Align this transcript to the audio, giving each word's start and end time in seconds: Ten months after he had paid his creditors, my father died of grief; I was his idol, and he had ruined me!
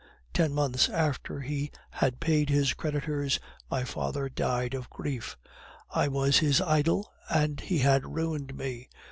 Ten 0.33 0.51
months 0.55 0.89
after 0.89 1.41
he 1.41 1.69
had 1.91 2.19
paid 2.19 2.49
his 2.49 2.73
creditors, 2.73 3.39
my 3.69 3.83
father 3.83 4.29
died 4.29 4.73
of 4.73 4.89
grief; 4.89 5.37
I 5.91 6.07
was 6.07 6.39
his 6.39 6.59
idol, 6.59 7.13
and 7.29 7.59
he 7.59 7.77
had 7.77 8.15
ruined 8.15 8.55
me! 8.57 8.89